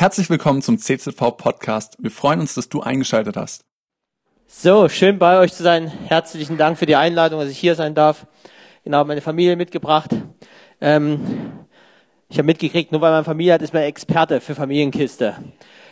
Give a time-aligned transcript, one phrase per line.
[0.00, 1.96] Herzlich willkommen zum CZV Podcast.
[1.98, 3.64] Wir freuen uns, dass du eingeschaltet hast.
[4.46, 5.88] So, schön bei euch zu sein.
[5.88, 8.24] Herzlichen Dank für die Einladung, dass ich hier sein darf.
[8.84, 10.10] Genau, meine Familie mitgebracht.
[10.80, 11.66] Ähm,
[12.28, 15.34] ich habe mitgekriegt, nur weil man Familie hat, ist man Experte für Familienkiste.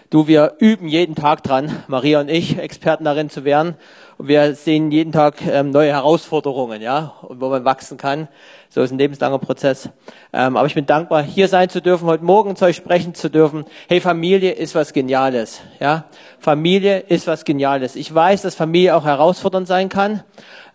[0.09, 3.75] Du, wir üben jeden Tag dran, Maria und ich, Experten darin zu werden.
[4.19, 8.29] Und wir sehen jeden Tag ähm, neue Herausforderungen, ja, und wo man wachsen kann.
[8.69, 9.89] So ist ein lebenslanger Prozess.
[10.33, 13.29] Ähm, aber ich bin dankbar, hier sein zu dürfen, heute Morgen zu euch sprechen zu
[13.29, 13.65] dürfen.
[13.89, 16.05] Hey, Familie ist was Geniales, ja.
[16.39, 17.97] Familie ist was Geniales.
[17.97, 20.23] Ich weiß, dass Familie auch herausfordernd sein kann,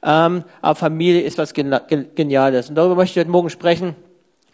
[0.03, 2.67] ähm, aber Familie ist was Geniales.
[2.67, 3.95] Und darüber möchte ich heute Morgen sprechen.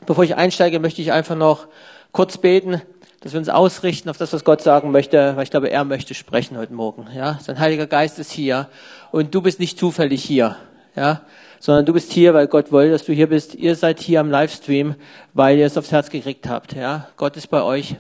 [0.06, 1.68] Bevor ich einsteige, möchte ich einfach noch
[2.12, 2.84] kurz beten
[3.22, 6.14] dass wir uns ausrichten auf das, was Gott sagen möchte, weil ich glaube, er möchte
[6.14, 7.08] sprechen heute Morgen.
[7.16, 8.70] Ja, sein Heiliger Geist ist hier
[9.12, 10.56] und du bist nicht zufällig hier,
[10.96, 11.22] ja,
[11.60, 13.56] sondern du bist hier, weil Gott wollte, dass du hier bist.
[13.56, 14.96] Ihr seid hier am Livestream,
[15.34, 16.74] weil ihr es aufs Herz gekriegt habt.
[16.74, 17.96] Ja, Gott ist bei euch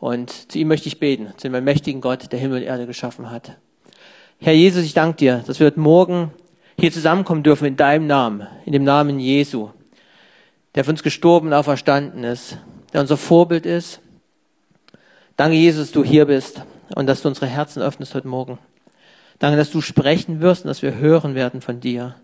[0.00, 3.30] und zu ihm möchte ich beten, zu dem mächtigen Gott, der Himmel und Erde geschaffen
[3.30, 3.56] hat.
[4.40, 6.32] Herr Jesus, ich danke dir, dass wir heute Morgen
[6.78, 9.68] hier zusammenkommen dürfen in deinem Namen, in dem Namen Jesu,
[10.74, 12.56] der für uns gestorben und auferstanden ist,
[12.92, 14.01] der unser Vorbild ist
[15.36, 16.62] Danke, Jesus, dass du hier bist
[16.94, 18.58] und dass du unsere Herzen öffnest heute Morgen.
[19.38, 22.16] Danke, dass du sprechen wirst und dass wir hören werden von dir.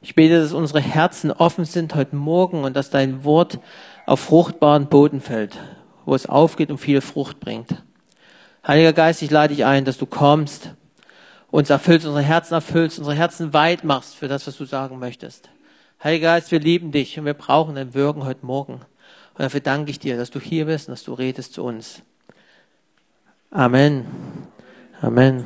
[0.00, 3.58] Ich bete, dass unsere Herzen offen sind heute Morgen und dass dein Wort
[4.06, 5.58] auf fruchtbaren Boden fällt,
[6.06, 7.76] wo es aufgeht und viel Frucht bringt.
[8.66, 10.70] Heiliger Geist, ich lade dich ein, dass du kommst,
[11.50, 15.50] uns erfüllst, unsere Herzen erfüllst, unsere Herzen weit machst für das, was du sagen möchtest.
[16.02, 18.80] Heiliger Geist, wir lieben dich und wir brauchen dein Wirken heute Morgen.
[19.34, 22.02] Und dafür danke ich dir, dass du hier bist und dass du redest zu uns.
[23.50, 24.06] Amen.
[25.00, 25.44] Amen.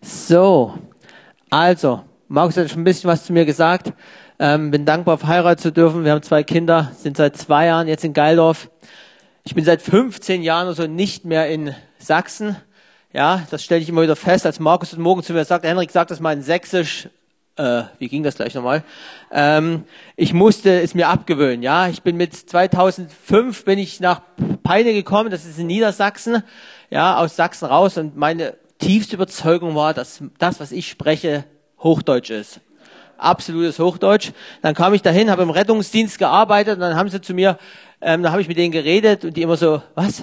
[0.00, 0.74] So,
[1.50, 3.92] also, Markus hat schon ein bisschen was zu mir gesagt.
[4.38, 6.04] Ähm, bin dankbar, verheiratet zu dürfen.
[6.04, 8.70] Wir haben zwei Kinder, sind seit zwei Jahren jetzt in Geildorf.
[9.44, 12.56] Ich bin seit 15 Jahren oder so nicht mehr in Sachsen.
[13.12, 15.90] Ja, das stelle ich immer wieder fest, als Markus heute Morgen zu mir sagt, Henrik,
[15.90, 17.08] sag das mal in Sächsisch
[17.60, 18.82] äh, wie ging das gleich nochmal?
[19.30, 19.84] Ähm,
[20.16, 21.62] ich musste es mir abgewöhnen.
[21.62, 24.22] Ja, ich bin mit 2005 bin ich nach
[24.62, 25.30] Peine gekommen.
[25.30, 26.42] Das ist in Niedersachsen.
[26.88, 27.98] Ja, aus Sachsen raus.
[27.98, 31.44] Und meine tiefste Überzeugung war, dass das, was ich spreche,
[31.80, 32.60] Hochdeutsch ist.
[33.18, 34.32] Absolutes Hochdeutsch.
[34.62, 37.58] Dann kam ich dahin, habe im Rettungsdienst gearbeitet und dann haben sie zu mir,
[38.00, 40.22] ähm, da habe ich mit denen geredet und die immer so, was?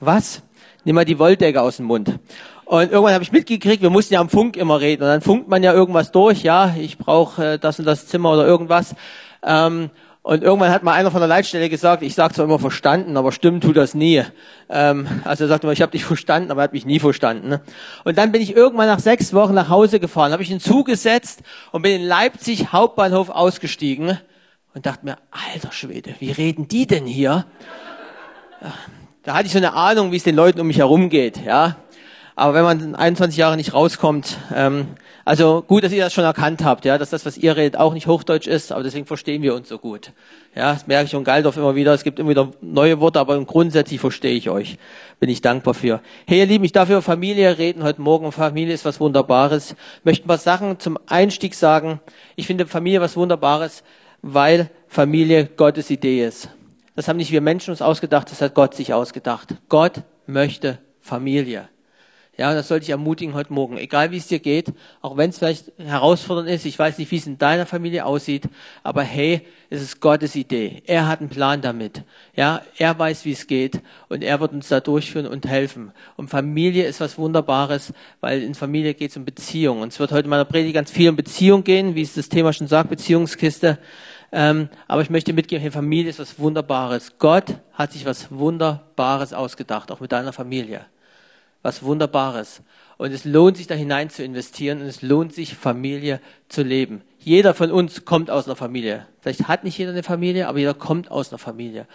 [0.00, 0.42] Was?
[0.84, 2.18] Nimm mal die Wolldecke aus dem Mund.
[2.66, 5.04] Und irgendwann habe ich mitgekriegt, wir mussten ja am Funk immer reden.
[5.04, 8.32] Und dann funkt man ja irgendwas durch, ja, ich brauche äh, das und das Zimmer
[8.32, 8.96] oder irgendwas.
[9.44, 9.90] Ähm,
[10.22, 13.30] und irgendwann hat mal einer von der Leitstelle gesagt, ich sage zwar immer verstanden, aber
[13.30, 14.24] stimmen tut das nie.
[14.68, 17.48] Ähm, also er sagt immer, ich habe dich verstanden, aber er hat mich nie verstanden.
[17.50, 17.60] Ne?
[18.02, 20.86] Und dann bin ich irgendwann nach sechs Wochen nach Hause gefahren, habe ich einen Zug
[20.86, 24.18] gesetzt und bin in Leipzig Hauptbahnhof ausgestiegen
[24.74, 27.46] und dachte mir, alter Schwede, wie reden die denn hier?
[29.22, 31.44] Da hatte ich so eine Ahnung, wie es den Leuten um mich herum geht.
[31.44, 31.76] Ja,
[32.38, 34.88] aber wenn man 21 Jahre nicht rauskommt, ähm,
[35.24, 37.94] also gut, dass ihr das schon erkannt habt, ja, dass das, was ihr redet, auch
[37.94, 40.12] nicht Hochdeutsch ist, aber deswegen verstehen wir uns so gut.
[40.54, 41.94] Ja, das merke ich in Galdorf immer wieder.
[41.94, 44.76] Es gibt immer wieder neue Worte, aber grundsätzlich verstehe ich euch.
[45.18, 46.00] Bin ich dankbar für.
[46.26, 48.30] Hey, ihr Lieben, ich darf über Familie reden heute Morgen.
[48.32, 49.74] Familie ist was Wunderbares.
[50.04, 52.00] Möchten paar Sachen zum Einstieg sagen.
[52.36, 53.82] Ich finde Familie was Wunderbares,
[54.20, 56.50] weil Familie Gottes Idee ist.
[56.96, 59.54] Das haben nicht wir Menschen uns ausgedacht, das hat Gott sich ausgedacht.
[59.70, 61.68] Gott möchte Familie.
[62.38, 63.78] Ja, das sollte ich ermutigen heute Morgen.
[63.78, 67.16] Egal wie es dir geht, auch wenn es vielleicht herausfordernd ist, ich weiß nicht, wie
[67.16, 68.44] es in deiner Familie aussieht,
[68.82, 70.82] aber hey, es ist Gottes Idee.
[70.86, 72.02] Er hat einen Plan damit.
[72.34, 73.80] Ja, er weiß, wie es geht
[74.10, 75.92] und er wird uns da durchführen und helfen.
[76.16, 79.80] Und Familie ist was Wunderbares, weil in Familie geht es um Beziehung.
[79.80, 82.28] Und es wird heute in meiner Predigt ganz viel um Beziehung gehen, wie es das
[82.28, 83.78] Thema schon sagt, Beziehungskiste.
[84.30, 87.14] Ähm, aber ich möchte mitgeben, hey, Familie ist was Wunderbares.
[87.18, 90.84] Gott hat sich was Wunderbares ausgedacht, auch mit deiner Familie
[91.66, 92.62] was Wunderbares.
[92.96, 97.02] Und es lohnt sich da hinein zu investieren und es lohnt sich, Familie zu leben.
[97.18, 99.06] Jeder von uns kommt aus einer Familie.
[99.20, 101.86] Vielleicht hat nicht jeder eine Familie, aber jeder kommt aus einer Familie.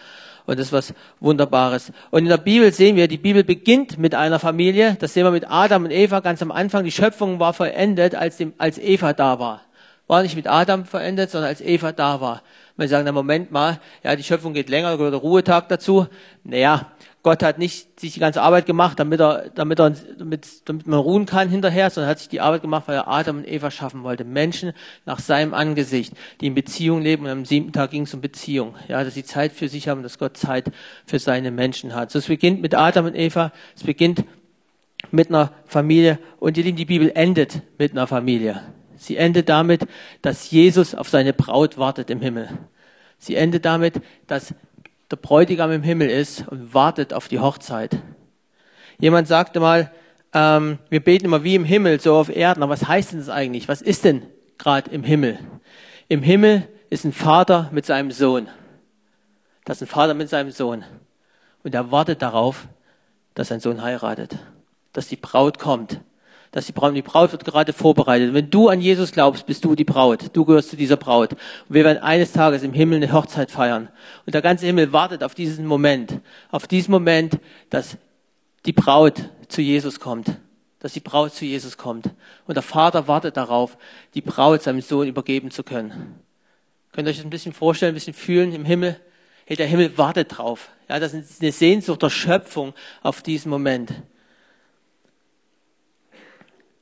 [0.45, 1.93] Und das ist was Wunderbares.
[2.11, 4.97] Und in der Bibel sehen wir, die Bibel beginnt mit einer Familie.
[4.99, 6.83] Das sehen wir mit Adam und Eva ganz am Anfang.
[6.83, 9.61] Die Schöpfung war vollendet, als, dem, als Eva da war.
[10.07, 12.43] War nicht mit Adam vollendet, sondern als Eva da war.
[12.81, 16.07] Wir sagen, na Moment mal, ja, die Schöpfung geht länger, gehört der Ruhetag dazu.
[16.43, 16.91] Naja,
[17.23, 20.99] Gott hat nicht sich die ganze Arbeit gemacht, damit er, damit er, damit, damit man
[20.99, 24.01] ruhen kann hinterher, sondern hat sich die Arbeit gemacht, weil er Adam und Eva schaffen
[24.01, 24.23] wollte.
[24.23, 24.73] Menschen
[25.05, 27.25] nach seinem Angesicht, die in Beziehung leben.
[27.25, 28.73] Und am siebten Tag ging es um Beziehung.
[28.87, 30.71] Ja, dass sie Zeit für sich haben, dass Gott Zeit
[31.05, 32.09] für seine Menschen hat.
[32.09, 33.51] So, es beginnt mit Adam und Eva.
[33.75, 34.23] Es beginnt
[35.11, 36.17] mit einer Familie.
[36.39, 38.63] Und ihr Lieben, die Bibel endet mit einer Familie.
[39.01, 39.87] Sie endet damit,
[40.21, 42.49] dass Jesus auf seine Braut wartet im Himmel.
[43.17, 44.53] Sie endet damit, dass
[45.09, 47.97] der Bräutigam im Himmel ist und wartet auf die Hochzeit.
[48.99, 49.91] Jemand sagte mal,
[50.33, 52.61] ähm, wir beten immer wie im Himmel, so auf Erden.
[52.61, 53.67] Aber was heißt denn das eigentlich?
[53.67, 54.21] Was ist denn
[54.59, 55.39] gerade im Himmel?
[56.07, 58.49] Im Himmel ist ein Vater mit seinem Sohn.
[59.65, 60.85] Das ist ein Vater mit seinem Sohn.
[61.63, 62.67] Und er wartet darauf,
[63.33, 64.37] dass sein Sohn heiratet,
[64.93, 66.01] dass die Braut kommt,
[66.51, 68.33] dass die Braut, die Braut wird gerade vorbereitet.
[68.33, 70.31] Wenn du an Jesus glaubst, bist du die Braut.
[70.33, 71.33] Du gehörst zu dieser Braut.
[71.33, 71.39] Und
[71.69, 73.87] wir werden eines Tages im Himmel eine Hochzeit feiern.
[74.25, 76.19] Und der ganze Himmel wartet auf diesen Moment,
[76.51, 77.39] auf diesen Moment,
[77.69, 77.97] dass
[78.65, 80.27] die Braut zu Jesus kommt,
[80.79, 82.09] dass die Braut zu Jesus kommt.
[82.45, 83.77] Und der Vater wartet darauf,
[84.13, 86.19] die Braut seinem Sohn übergeben zu können.
[86.91, 88.99] Könnt ihr euch das ein bisschen vorstellen, ein bisschen fühlen im Himmel?
[89.45, 90.69] Hey, der Himmel wartet drauf.
[90.89, 93.93] Ja, das ist eine Sehnsucht der Schöpfung auf diesen Moment.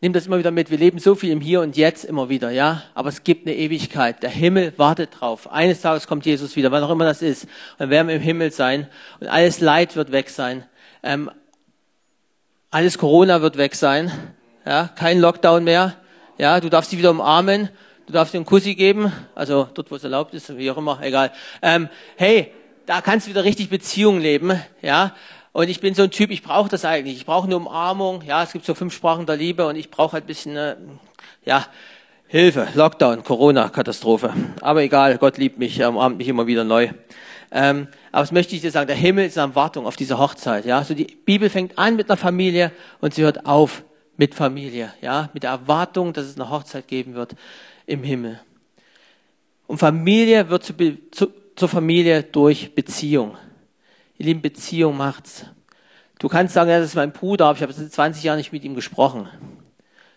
[0.02, 0.72] Nimm das immer wieder mit.
[0.72, 2.84] Wir leben so viel im Hier und Jetzt immer wieder, ja.
[2.94, 4.24] Aber es gibt eine Ewigkeit.
[4.24, 5.52] Der Himmel wartet drauf.
[5.52, 7.44] Eines Tages kommt Jesus wieder, wann auch immer das ist.
[7.44, 8.88] Und dann werden wir im Himmel sein.
[9.20, 10.64] Und alles Leid wird weg sein.
[11.04, 11.30] Ähm,
[12.72, 14.10] alles Corona wird weg sein.
[14.66, 15.96] Ja, kein Lockdown mehr.
[16.38, 17.68] Ja, du darfst sie wieder umarmen.
[18.08, 19.12] Du darfst dir einen Kussi geben.
[19.36, 21.34] Also dort, wo es erlaubt ist, wie auch immer, egal.
[21.62, 22.54] Ähm, hey,
[22.86, 24.62] da kannst du wieder richtig Beziehung leben.
[24.82, 25.14] Ja,
[25.60, 27.18] und ich bin so ein Typ, ich brauche das eigentlich.
[27.18, 28.22] Ich brauche eine Umarmung.
[28.26, 30.78] Ja, es gibt so fünf Sprachen der Liebe und ich brauche halt ein bisschen, äh,
[31.44, 31.68] ja,
[32.28, 34.34] Hilfe, Lockdown, Corona, Katastrophe.
[34.62, 36.92] Aber egal, Gott liebt mich, er umarmt mich immer wieder neu.
[37.52, 38.88] Ähm, aber was möchte ich dir sagen?
[38.88, 40.64] Der Himmel ist in Wartung auf diese Hochzeit.
[40.64, 42.72] Ja, so die Bibel fängt an mit einer Familie
[43.02, 43.84] und sie hört auf
[44.16, 44.94] mit Familie.
[45.02, 47.36] Ja, mit der Erwartung, dass es eine Hochzeit geben wird
[47.86, 48.40] im Himmel.
[49.68, 50.74] Und Familie wird zu,
[51.12, 53.36] zu, zur Familie durch Beziehung.
[54.20, 55.46] Ihr Lieben, Beziehung macht's.
[56.20, 58.52] Du kannst sagen, ja, das ist mein Bruder, aber ich habe seit 20 Jahren nicht
[58.52, 59.30] mit ihm gesprochen.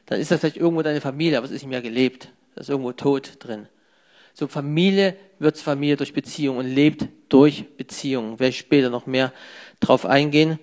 [0.07, 2.29] Dann ist das vielleicht irgendwo deine Familie, aber es ist nicht mehr gelebt.
[2.57, 3.69] Da ist irgendwo tot drin.
[4.35, 8.41] So Familie wird Familie durch Beziehung und lebt durch Beziehung.
[8.41, 9.33] Werde ich später noch mehr
[9.79, 10.59] drauf eingehen.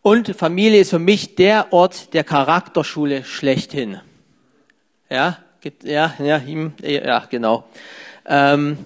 [0.00, 4.00] Und Familie ist für mich der Ort der Charakterschule schlechthin.
[5.10, 5.36] Ja,
[5.82, 6.40] ja, ja,
[6.82, 7.68] ja, genau.
[8.24, 8.78] Ähm,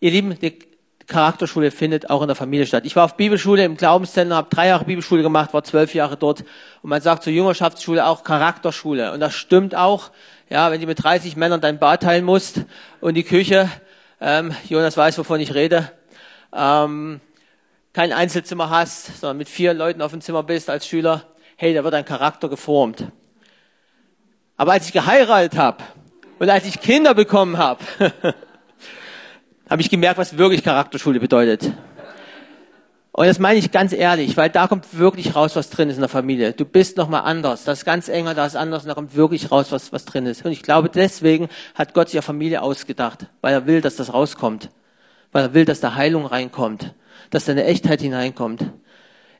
[0.00, 0.36] ihr Lieben,
[1.06, 2.84] Charakterschule findet auch in der Familie statt.
[2.84, 6.40] Ich war auf Bibelschule im Glaubenszentrum, habe drei Jahre Bibelschule gemacht, war zwölf Jahre dort.
[6.82, 9.12] Und man sagt zur Jüngerschaftsschule auch Charakterschule.
[9.12, 10.10] Und das stimmt auch.
[10.48, 12.62] Ja, wenn du mit 30 Männern dein Bad teilen musst
[13.00, 13.70] und die Küche,
[14.20, 15.90] ähm, Jonas weiß, wovon ich rede,
[16.52, 17.20] ähm,
[17.92, 21.24] kein Einzelzimmer hast, sondern mit vier Leuten auf dem Zimmer bist als Schüler,
[21.56, 23.06] hey, da wird dein Charakter geformt.
[24.56, 25.84] Aber als ich geheiratet habe
[26.38, 27.84] und als ich Kinder bekommen habe,
[29.68, 31.72] habe ich gemerkt, was wirklich Charakterschule bedeutet.
[33.12, 36.02] Und das meine ich ganz ehrlich, weil da kommt wirklich raus, was drin ist in
[36.02, 36.52] der Familie.
[36.52, 37.64] Du bist nochmal anders.
[37.64, 40.26] Das ist ganz enger, da ist anders und da kommt wirklich raus, was, was drin
[40.26, 40.44] ist.
[40.44, 44.12] Und ich glaube, deswegen hat Gott sich ja Familie ausgedacht, weil er will, dass das
[44.12, 44.68] rauskommt.
[45.32, 46.94] Weil er will, dass da Heilung reinkommt.
[47.30, 48.66] Dass da eine Echtheit hineinkommt.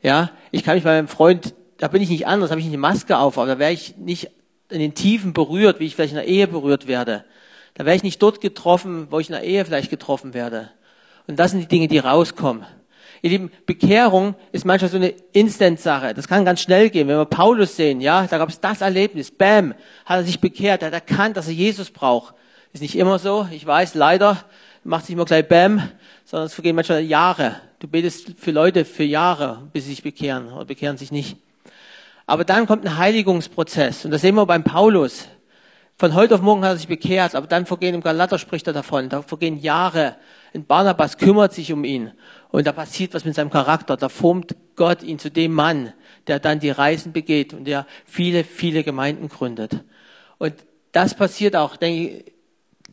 [0.01, 2.75] Ja, ich kann mich bei meinem Freund, da bin ich nicht anders, habe ich nicht
[2.75, 4.31] eine Maske auf, aber da wäre ich nicht
[4.71, 7.27] in den Tiefen berührt, wie ich vielleicht in der Ehe berührt werde.
[7.77, 10.71] Da wäre ich nicht dort getroffen, wo ich in der Ehe vielleicht getroffen werde.
[11.27, 12.65] Und das sind die Dinge, die rauskommen.
[13.21, 16.15] Ihr Lieben, Bekehrung ist manchmal so eine Instant-Sache.
[16.15, 17.07] Das kann ganz schnell gehen.
[17.07, 19.31] Wenn wir Paulus sehen, ja, da gab es das Erlebnis.
[19.31, 19.75] Bam,
[20.07, 22.35] hat er sich bekehrt, er hat erkannt, dass er Jesus braucht.
[22.73, 23.47] Ist nicht immer so.
[23.53, 24.43] Ich weiß, leider
[24.83, 25.83] macht sich immer gleich Bam,
[26.25, 27.57] sondern es vergehen manchmal Jahre.
[27.79, 31.37] Du betest für Leute für Jahre, bis sie sich bekehren oder bekehren sich nicht.
[32.25, 34.07] Aber dann kommt ein Heiligungsprozess.
[34.07, 35.29] Und das sehen wir beim Paulus.
[35.99, 38.75] Von heute auf morgen hat er sich bekehrt, aber dann vergehen, im Galater spricht er
[38.75, 40.17] davon, da vergehen Jahre.
[40.53, 42.13] Und Barnabas kümmert sich um ihn.
[42.51, 43.97] Und da passiert was mit seinem Charakter.
[43.97, 45.95] Da formt Gott ihn zu dem Mann,
[46.27, 49.85] der dann die Reisen begeht und der viele, viele Gemeinden gründet.
[50.37, 50.53] Und
[50.93, 52.33] das passiert auch, denke ich,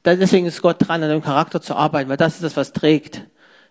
[0.05, 3.25] deswegen ist Gott dran, an dem Charakter zu arbeiten, weil das ist das, was trägt.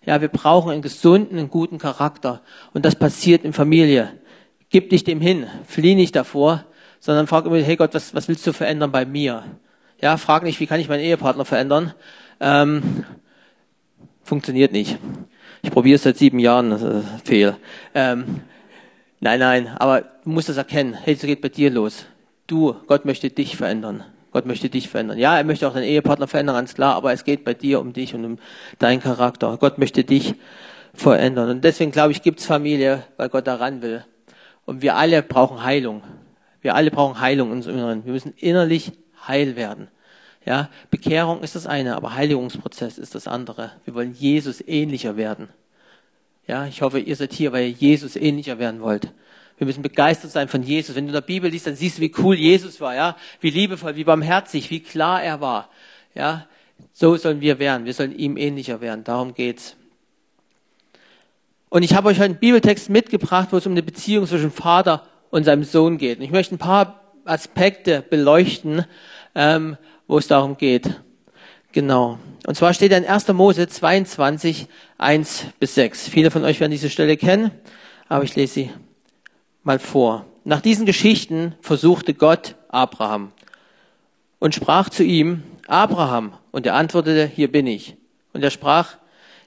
[0.04, 2.42] Ja, wir brauchen einen gesunden, einen guten Charakter.
[2.74, 4.12] Und das passiert in Familie.
[4.68, 5.46] Gib dich dem hin.
[5.66, 6.66] Flieh nicht davor
[7.02, 9.42] sondern frag immer, hey Gott, was, was willst du verändern bei mir?
[10.00, 11.94] Ja, frag nicht, wie kann ich meinen Ehepartner verändern?
[12.38, 13.04] Ähm,
[14.22, 14.98] funktioniert nicht.
[15.62, 17.56] Ich probiere es seit sieben Jahren, das ist fehl.
[17.92, 18.42] Ähm,
[19.18, 20.94] nein, nein, aber du musst das erkennen.
[20.94, 22.06] Hey, es geht bei dir los.
[22.46, 24.04] Du, Gott möchte dich verändern.
[24.30, 25.18] Gott möchte dich verändern.
[25.18, 27.92] Ja, er möchte auch deinen Ehepartner verändern, ganz klar, aber es geht bei dir um
[27.92, 28.38] dich und um
[28.78, 29.56] deinen Charakter.
[29.58, 30.36] Gott möchte dich
[30.94, 31.50] verändern.
[31.50, 34.04] Und deswegen glaube ich, gibt's Familie, weil Gott daran will.
[34.66, 36.02] Und wir alle brauchen Heilung.
[36.62, 38.04] Wir alle brauchen Heilung in unserem Inneren.
[38.04, 38.92] Wir müssen innerlich
[39.26, 39.88] heil werden.
[40.44, 43.72] Ja, Bekehrung ist das eine, aber Heiligungsprozess ist das andere.
[43.84, 45.48] Wir wollen Jesus ähnlicher werden.
[46.46, 49.12] Ja, ich hoffe, ihr seid hier, weil ihr Jesus ähnlicher werden wollt.
[49.58, 50.96] Wir müssen begeistert sein von Jesus.
[50.96, 53.50] Wenn du in der Bibel liest, dann siehst du, wie cool Jesus war, ja, wie
[53.50, 55.68] liebevoll, wie barmherzig, wie klar er war.
[56.14, 56.48] Ja,
[56.92, 57.84] So sollen wir werden.
[57.84, 59.04] Wir sollen ihm ähnlicher werden.
[59.04, 59.76] Darum geht's.
[61.68, 65.44] Und ich habe euch einen Bibeltext mitgebracht, wo es um eine Beziehung zwischen Vater und
[65.44, 66.18] seinem Sohn geht.
[66.18, 68.84] Und ich möchte ein paar Aspekte beleuchten,
[69.34, 71.00] ähm, wo es darum geht.
[71.72, 72.18] Genau.
[72.46, 73.28] Und zwar steht in 1.
[73.28, 76.08] Mose 22, 1 bis 6.
[76.08, 77.50] Viele von euch werden diese Stelle kennen,
[78.08, 78.70] aber ich lese sie
[79.64, 80.26] mal vor.
[80.44, 83.32] Nach diesen Geschichten versuchte Gott Abraham
[84.38, 87.96] und sprach zu ihm, Abraham, und er antwortete, hier bin ich.
[88.34, 88.96] Und er sprach,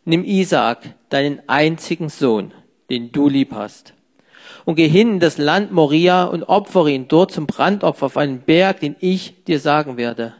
[0.03, 2.53] nimm Isaak, deinen einzigen Sohn,
[2.89, 3.93] den du lieb hast,
[4.65, 8.41] und geh hin in das Land Moria und opfere ihn dort zum Brandopfer auf einen
[8.41, 10.34] Berg, den ich dir sagen werde.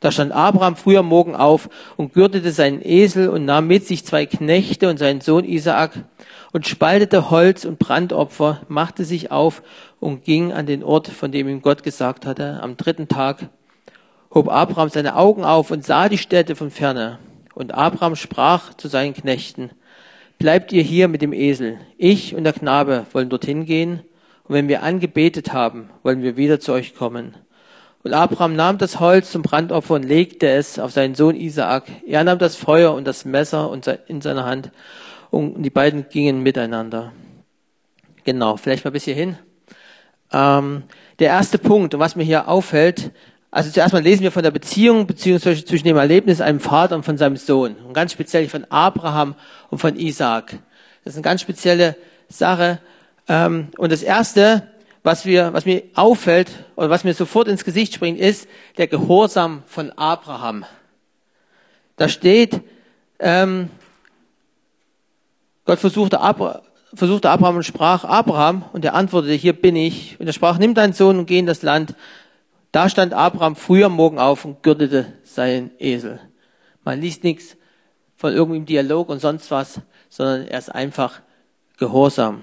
[0.00, 4.04] Da stand Abraham früh am Morgen auf und gürtete seinen Esel und nahm mit sich
[4.04, 6.04] zwei Knechte und seinen Sohn Isaak
[6.52, 9.62] und spaltete Holz und Brandopfer, machte sich auf
[10.00, 12.60] und ging an den Ort, von dem ihm Gott gesagt hatte.
[12.62, 13.48] Am dritten Tag
[14.32, 17.18] hob Abraham seine Augen auf und sah die Städte von ferne.
[17.54, 19.70] Und Abraham sprach zu seinen Knechten,
[20.44, 21.78] bleibt ihr hier mit dem Esel.
[21.96, 24.02] Ich und der Knabe wollen dorthin gehen.
[24.42, 27.34] Und wenn wir angebetet haben, wollen wir wieder zu euch kommen.
[28.02, 31.84] Und Abraham nahm das Holz zum Brandopfer und legte es auf seinen Sohn Isaak.
[32.06, 33.72] Er nahm das Feuer und das Messer
[34.06, 34.70] in seiner Hand
[35.30, 37.14] und die beiden gingen miteinander.
[38.24, 39.38] Genau, vielleicht mal bis hierhin.
[40.30, 40.82] Ähm,
[41.20, 43.12] der erste Punkt, und was mir hier auffällt,
[43.54, 47.04] also zuerst mal lesen wir von der Beziehung beziehungsweise zwischen dem Erlebnis einem Vater und
[47.04, 47.76] von seinem Sohn.
[47.76, 49.36] Und ganz speziell von Abraham
[49.70, 50.58] und von Isaak.
[51.04, 51.94] Das ist eine ganz spezielle
[52.28, 52.80] Sache.
[53.28, 54.66] Ähm, und das erste,
[55.04, 59.62] was, wir, was mir auffällt oder was mir sofort ins Gesicht springt, ist der Gehorsam
[59.66, 60.64] von Abraham.
[61.94, 62.60] Da steht,
[63.20, 63.70] ähm,
[65.64, 70.16] Gott versuchte, Abra versuchte Abraham und sprach, Abraham, und er antwortete, hier bin ich.
[70.18, 71.94] Und er sprach, nimm deinen Sohn und geh in das Land.
[72.74, 76.18] Da stand Abraham früh am Morgen auf und gürtete seinen Esel.
[76.82, 77.56] Man liest nichts
[78.16, 81.20] von irgendeinem Dialog und sonst was, sondern er ist einfach
[81.78, 82.42] gehorsam.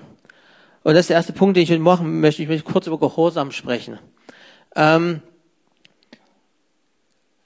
[0.84, 2.42] Und das ist der erste Punkt, den ich heute machen möchte.
[2.44, 4.00] Ich möchte kurz über Gehorsam sprechen.
[4.74, 5.22] Ähm,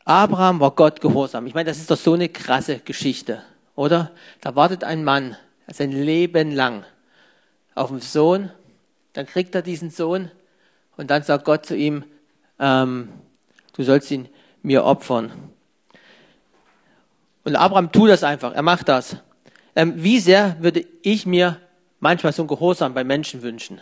[0.03, 1.47] Abraham war Gott gehorsam.
[1.47, 3.41] Ich meine, das ist doch so eine krasse Geschichte,
[3.73, 4.11] oder?
[4.41, 6.85] Da wartet ein Mann sein Leben lang
[7.73, 8.51] auf den Sohn.
[9.13, 10.29] Dann kriegt er diesen Sohn
[10.97, 12.05] und dann sagt Gott zu ihm,
[12.59, 13.09] ähm,
[13.75, 14.29] du sollst ihn
[14.61, 15.31] mir opfern.
[17.43, 19.17] Und Abraham tut das einfach, er macht das.
[19.75, 21.59] Ähm, wie sehr würde ich mir
[21.99, 23.81] manchmal so ein Gehorsam bei Menschen wünschen.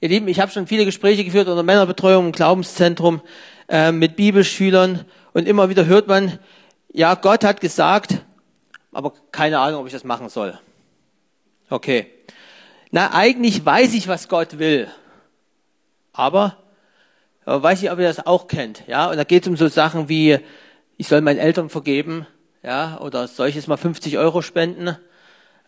[0.00, 3.22] Ihr Lieben, ich habe schon viele Gespräche geführt unter Männerbetreuung im Glaubenszentrum
[3.68, 6.38] äh, mit Bibelschülern und immer wieder hört man,
[6.92, 8.22] ja, Gott hat gesagt,
[8.92, 10.58] aber keine Ahnung, ob ich das machen soll.
[11.68, 12.10] Okay.
[12.90, 14.88] Na, eigentlich weiß ich, was Gott will.
[16.12, 16.56] Aber,
[17.46, 18.82] weiß ich, ob ihr das auch kennt.
[18.86, 20.38] Ja, und da geht es um so Sachen wie,
[20.96, 22.26] ich soll meinen Eltern vergeben,
[22.62, 24.96] ja, oder soll ich jetzt mal 50 Euro spenden?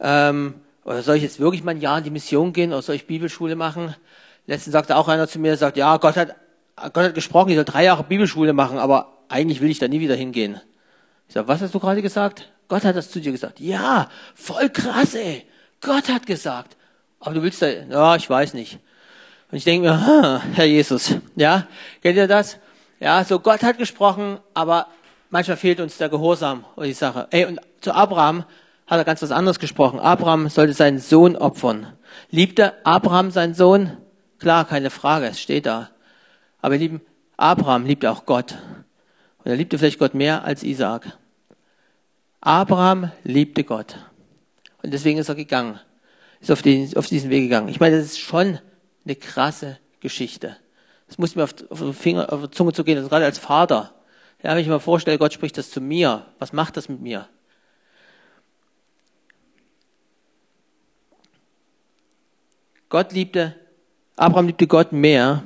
[0.00, 0.54] Ähm,
[0.84, 3.06] oder soll ich jetzt wirklich mal ein Jahr in die Mission gehen oder soll ich
[3.06, 3.94] Bibelschule machen?
[4.46, 6.34] Letztens sagte auch einer zu mir, sagt, ja, Gott hat,
[6.76, 10.00] Gott hat gesprochen, ich soll drei Jahre Bibelschule machen, aber eigentlich will ich da nie
[10.00, 10.60] wieder hingehen.
[11.28, 12.50] Ich sag, was hast du gerade gesagt?
[12.68, 13.60] Gott hat das zu dir gesagt.
[13.60, 15.46] Ja, voll krass, ey.
[15.80, 16.76] Gott hat gesagt.
[17.20, 18.78] Aber du willst da, ja, ich weiß nicht.
[19.50, 21.66] Und ich denke mir, hm, Herr Jesus, ja,
[22.02, 22.58] kennt ihr das?
[23.00, 24.88] Ja, so Gott hat gesprochen, aber
[25.30, 27.28] manchmal fehlt uns der Gehorsam und die Sache.
[27.30, 28.44] Ey, und zu Abraham
[28.86, 30.00] hat er ganz was anderes gesprochen.
[30.00, 31.92] Abraham sollte seinen Sohn opfern.
[32.30, 33.96] Liebte Abraham seinen Sohn?
[34.38, 35.90] Klar, keine Frage, es steht da.
[36.60, 37.00] Aber lieben,
[37.36, 38.56] Abraham liebte auch Gott.
[39.38, 41.16] Und er liebte vielleicht Gott mehr als Isaak.
[42.40, 43.96] Abraham liebte Gott.
[44.82, 45.80] Und deswegen ist er gegangen.
[46.40, 47.68] Ist auf, den, auf diesen Weg gegangen.
[47.68, 48.58] Ich meine, das ist schon
[49.04, 50.56] eine krasse Geschichte.
[51.06, 53.94] Das muss mir auf, auf, Finger, auf die Zunge zu gehen, also gerade als Vater.
[54.42, 56.26] Ja, wenn ich mir vorstelle, Gott spricht das zu mir.
[56.38, 57.28] Was macht das mit mir?
[62.88, 63.54] Gott liebte,
[64.16, 65.42] Abraham liebte Gott mehr,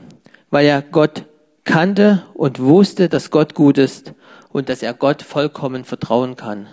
[0.50, 1.24] weil er Gott
[1.64, 4.14] kannte und wusste, dass Gott gut ist
[4.50, 6.68] und dass er Gott vollkommen vertrauen kann.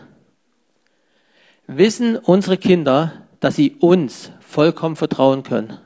[1.65, 5.79] Wissen unsere Kinder, dass sie uns vollkommen vertrauen können?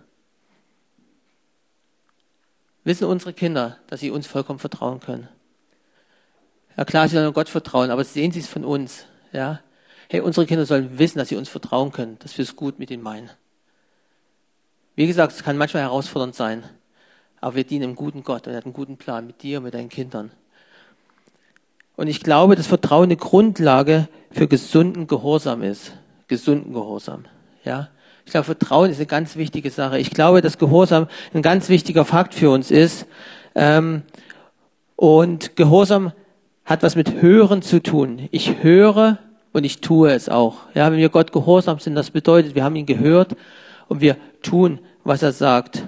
[2.84, 5.30] Wissen unsere Kinder, dass sie uns vollkommen vertrauen können?
[6.76, 9.62] Ja klar, sie sollen Gott vertrauen, aber sehen sie es von uns, ja?
[10.10, 12.92] Hey, unsere Kinder sollen wissen, dass sie uns vertrauen können, dass wir es gut mit
[12.92, 13.30] ihnen meinen.
[14.96, 16.64] Wie gesagt, es kann manchmal herausfordernd sein,
[17.40, 19.64] aber wir dienen einem guten Gott und er hat einen guten Plan mit dir und
[19.64, 20.32] mit deinen Kindern.
[21.96, 25.94] Und ich glaube, dass Vertrauen eine Grundlage für gesunden Gehorsam ist.
[26.28, 27.26] Gesunden Gehorsam.
[27.64, 27.90] Ja.
[28.26, 30.00] Ich glaube, Vertrauen ist eine ganz wichtige Sache.
[30.00, 33.06] Ich glaube, dass Gehorsam ein ganz wichtiger Fakt für uns ist.
[33.56, 34.04] Ähm,
[34.96, 36.14] und Gehorsam
[36.66, 38.28] hat was mit Hören zu tun.
[38.32, 39.20] Ich höre
[39.52, 40.58] und ich tue es auch.
[40.74, 43.36] Ja, wenn wir Gott gehorsam sind, das bedeutet, wir haben ihn gehört
[43.88, 45.84] und wir tun, was er sagt.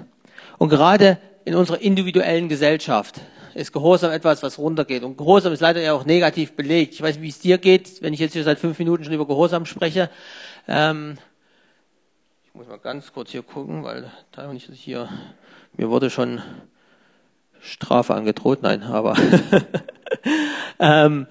[0.58, 3.20] Und gerade in unserer individuellen Gesellschaft
[3.54, 5.02] ist Gehorsam etwas, was runtergeht.
[5.02, 6.94] Und Gehorsam ist leider ja auch negativ belegt.
[6.94, 9.14] Ich weiß nicht, wie es dir geht, wenn ich jetzt hier seit fünf Minuten schon
[9.14, 10.10] über Gehorsam spreche.
[10.68, 11.16] Ähm,
[12.56, 15.10] muss mal ganz kurz hier gucken, weil da nicht hier,
[15.76, 16.40] mir wurde schon
[17.60, 18.62] Strafe angedroht.
[18.62, 19.14] Nein, aber
[20.78, 21.26] ähm,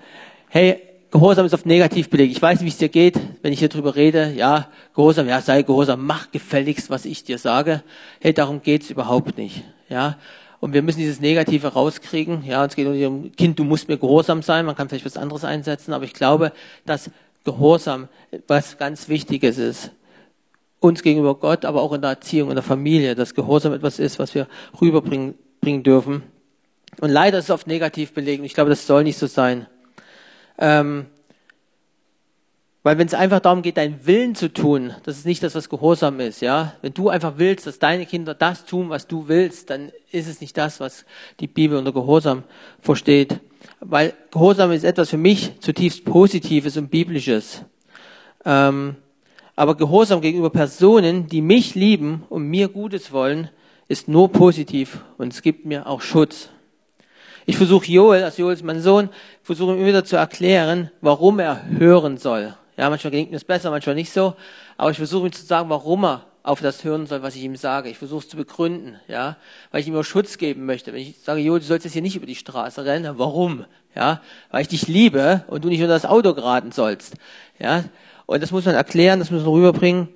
[0.50, 2.32] hey, Gehorsam ist oft negativ belegt.
[2.32, 4.34] Ich weiß nicht, wie es dir geht, wenn ich hier drüber rede.
[4.34, 7.82] Ja, Gehorsam, ja, sei Gehorsam, mach gefälligst, was ich dir sage.
[8.22, 9.64] Hey, darum geht's überhaupt nicht.
[9.90, 10.20] Ja,
[10.60, 12.46] und wir müssen dieses Negative rauskriegen.
[12.46, 14.68] Ja, es geht um Kind, du musst mir gehorsam sein.
[14.68, 16.52] Man kann vielleicht was anderes einsetzen, aber ich glaube,
[16.86, 17.10] dass
[17.44, 18.10] Gehorsam
[18.46, 19.90] was ganz Wichtiges ist.
[20.80, 24.20] Uns gegenüber Gott, aber auch in der Erziehung, in der Familie, dass Gehorsam etwas ist,
[24.20, 24.48] was wir
[24.80, 26.24] rüberbringen bringen dürfen.
[27.02, 28.46] Und leider ist es oft negativ belegt.
[28.46, 29.68] Ich glaube, das soll nicht so sein.
[30.58, 31.08] Ähm,
[32.84, 35.70] weil wenn es einfach darum geht, deinen Willen zu tun, das ist nicht das, was
[35.70, 36.76] Gehorsam ist, ja.
[36.84, 40.40] Wenn du einfach willst, dass deine Kinder das tun, was du willst, dann ist es
[40.40, 41.04] nicht das, was
[41.40, 42.44] die Bibel unter Gehorsam
[42.80, 43.40] versteht.
[43.80, 47.64] Weil Gehorsam ist etwas für mich zutiefst Positives und Biblisches.
[48.46, 48.98] Ähm,
[49.56, 53.50] aber Gehorsam gegenüber Personen, die mich lieben und mir Gutes wollen,
[53.88, 56.50] ist nur positiv und es gibt mir auch Schutz.
[57.46, 59.10] Ich versuche Joel, also Joel ist mein Sohn,
[59.44, 62.56] versuche ihm wieder zu erklären, warum er hören soll.
[62.76, 64.34] Ja, manchmal gelingt mir das besser, manchmal nicht so.
[64.78, 67.56] Aber ich versuche ihm zu sagen, warum er auf das hören soll, was ich ihm
[67.56, 67.90] sage.
[67.90, 69.38] Ich versuche es zu begründen, ja,
[69.72, 70.92] weil ich ihm auch Schutz geben möchte.
[70.92, 73.66] Wenn ich sage, Joel, du sollst jetzt hier nicht über die Straße rennen, warum?
[73.96, 74.22] Ja,
[74.52, 77.16] weil ich dich liebe und du nicht unter das Auto geraten sollst.
[77.60, 77.86] Ja,
[78.26, 80.08] und das muss man erklären, das muss man rüberbringen.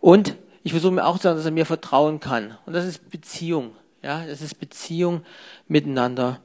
[0.00, 2.56] Und ich versuche mir auch zu sagen, dass er mir vertrauen kann.
[2.66, 3.72] Und das ist Beziehung.
[4.02, 5.22] Ja, das ist Beziehung
[5.66, 6.40] miteinander.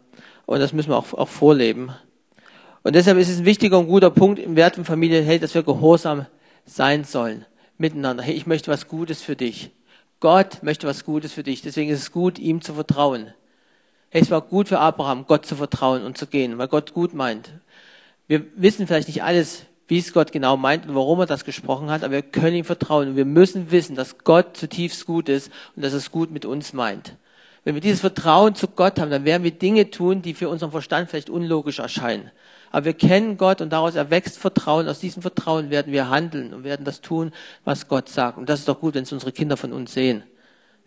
[0.46, 1.92] Und das müssen wir auch, auch vorleben.
[2.84, 5.63] Und deshalb ist es ein wichtiger und guter Punkt im Wert von Familie, dass wir
[5.63, 6.25] gehorsam
[6.65, 7.46] sein sollen
[7.77, 8.24] miteinander.
[8.24, 9.72] Hey, ich möchte was Gutes für dich.
[10.20, 11.62] Gott möchte was Gutes für dich.
[11.62, 13.33] Deswegen ist es gut, ihm zu vertrauen.
[14.09, 17.14] Hey, es war gut für Abraham, Gott zu vertrauen und zu gehen, weil Gott gut
[17.14, 17.51] meint.
[18.27, 21.92] Wir wissen vielleicht nicht alles, wie es Gott genau meint und warum er das gesprochen
[21.92, 25.51] hat, aber wir können ihm vertrauen und wir müssen wissen, dass Gott zutiefst gut ist
[25.75, 27.16] und dass es gut mit uns meint.
[27.64, 30.72] Wenn wir dieses Vertrauen zu Gott haben, dann werden wir Dinge tun, die für unseren
[30.72, 32.32] Verstand vielleicht unlogisch erscheinen.
[32.72, 34.88] Aber wir kennen Gott und daraus erwächst Vertrauen.
[34.88, 37.32] Aus diesem Vertrauen werden wir handeln und werden das tun,
[37.64, 38.40] was Gott sagt.
[38.40, 40.24] Und das ist doch gut, wenn es unsere Kinder von uns sehen.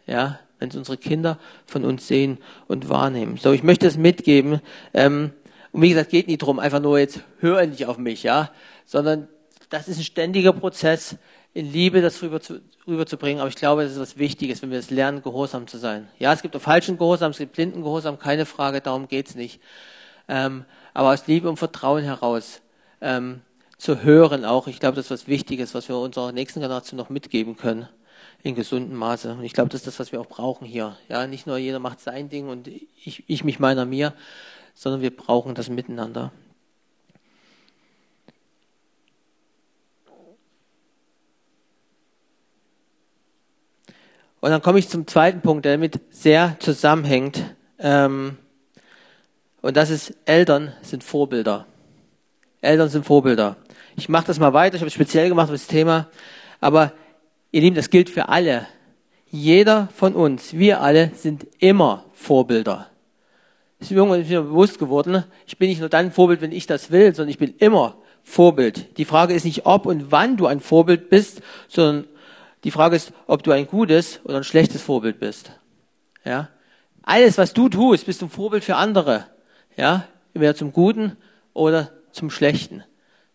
[0.09, 3.37] Ja, wenn es unsere Kinder von uns sehen und wahrnehmen.
[3.37, 4.61] So, ich möchte es mitgeben.
[4.95, 5.31] Ähm,
[5.77, 8.51] und wie gesagt, geht nicht drum, einfach nur jetzt hör nicht auf mich, ja,
[8.87, 9.29] sondern
[9.69, 11.17] das ist ein ständiger Prozess,
[11.53, 13.41] in Liebe das rüber zu, rüberzubringen.
[13.41, 16.09] Aber ich glaube, das ist was Wichtiges, wenn wir es lernen, gehorsam zu sein.
[16.19, 19.61] Ja, es gibt auch falschen Gehorsam, es gibt blinden Gehorsam, keine Frage, darum geht's nicht.
[20.29, 22.63] Ähm, aber aus Liebe und Vertrauen heraus
[23.03, 23.43] ähm,
[23.77, 24.69] zu hören auch.
[24.69, 27.87] Ich glaube, das ist was Wichtiges, was wir unserer nächsten Generation noch mitgeben können
[28.43, 29.33] in gesundem Maße.
[29.33, 30.97] Und ich glaube, das ist das, was wir auch brauchen hier.
[31.11, 34.15] Ja, nicht nur jeder macht sein Ding und ich, ich mich meiner mir,
[34.77, 36.31] sondern wir brauchen das miteinander.
[44.41, 47.57] Und dann komme ich zum zweiten Punkt, der damit sehr zusammenhängt.
[47.79, 48.37] Ähm,
[49.63, 51.67] und das ist, Eltern sind Vorbilder.
[52.61, 53.57] Eltern sind Vorbilder.
[53.97, 56.09] Ich mache das mal weiter, ich habe es speziell gemacht das Thema.
[56.61, 56.93] Aber
[57.51, 58.69] ihr Lieben, das gilt für alle.
[59.31, 62.91] Jeder von uns, wir alle sind immer Vorbilder.
[63.87, 65.23] Ist mir irgendwann bewusst geworden.
[65.47, 68.99] Ich bin nicht nur dann Vorbild, wenn ich das will, sondern ich bin immer Vorbild.
[68.99, 72.09] Die Frage ist nicht, ob und wann du ein Vorbild bist, sondern
[72.65, 75.53] die Frage ist, ob du ein gutes oder ein schlechtes Vorbild bist.
[76.25, 76.49] Ja?
[77.03, 79.27] Alles, was du tust, bist du ein Vorbild für andere.
[79.77, 80.09] Ja?
[80.35, 81.17] Entweder zum Guten
[81.55, 82.83] oder zum Schlechten.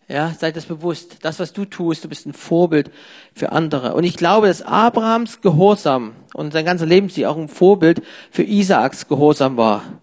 [0.09, 1.19] Ja, seid das bewusst.
[1.21, 2.91] Das, was du tust, du bist ein Vorbild
[3.33, 3.93] für andere.
[3.93, 9.07] Und ich glaube, dass Abrahams Gehorsam und sein ganzer Lebensstil auch ein Vorbild für Isaaks
[9.07, 10.00] Gehorsam war.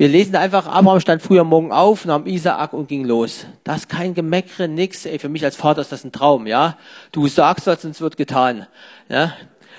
[0.00, 3.44] Wir lesen einfach, Abraham stand früher morgen auf, nahm Isaak und ging los.
[3.64, 5.04] Das ist kein Gemeckere, nix.
[5.04, 6.78] Ey, für mich als Vater ist das ein Traum, ja.
[7.12, 8.66] Du sagst was und es wird getan.
[9.10, 9.34] Ja,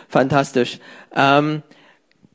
[0.10, 0.77] fantastisch.
[1.15, 1.63] Ähm,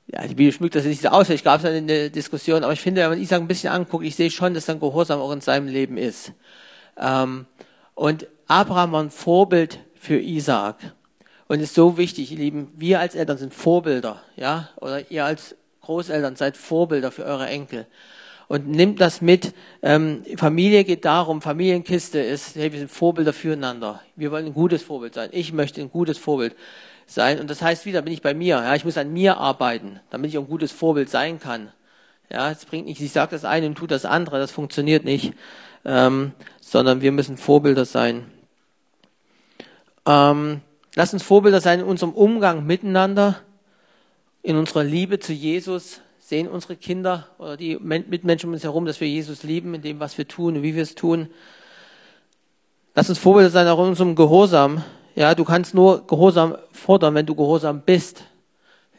[0.08, 2.80] ja, die Bibel schmückt das nicht so aus, ich gab es eine Diskussion, aber ich
[2.80, 5.40] finde, wenn man Isaac ein bisschen anguckt, ich sehe schon, dass dann Gehorsam auch in
[5.40, 6.32] seinem Leben ist.
[6.98, 7.46] Ähm,
[7.94, 10.74] und Abraham war ein Vorbild für Isaac.
[11.46, 15.54] Und ist so wichtig, ihr Lieben, wir als Eltern sind Vorbilder, ja, oder ihr als
[15.86, 17.86] Großeltern, seid Vorbilder für eure Enkel.
[18.48, 19.54] Und nimmt das mit.
[19.82, 24.00] Ähm, Familie geht darum, Familienkiste ist, hey, wir sind Vorbilder füreinander.
[24.14, 25.30] Wir wollen ein gutes Vorbild sein.
[25.32, 26.54] Ich möchte ein gutes Vorbild
[27.06, 27.40] sein.
[27.40, 28.56] Und das heißt wieder, bin ich bei mir.
[28.56, 31.72] Ja, ich muss an mir arbeiten, damit ich ein gutes Vorbild sein kann.
[32.30, 35.32] Ja, es bringt nicht, ich sage das eine und tu das andere, das funktioniert nicht,
[35.84, 38.26] ähm, sondern wir müssen Vorbilder sein.
[40.06, 40.60] Ähm,
[40.96, 43.40] lass uns Vorbilder sein in unserem Umgang miteinander,
[44.46, 46.00] in unserer Liebe zu Jesus.
[46.20, 49.98] Sehen unsere Kinder oder die Mitmenschen um uns herum, dass wir Jesus lieben in dem,
[49.98, 51.28] was wir tun und wie wir es tun.
[52.94, 54.84] Lass uns Vorbilder sein auch in unserem Gehorsam.
[55.16, 58.22] Ja, du kannst nur Gehorsam fordern, wenn du Gehorsam bist.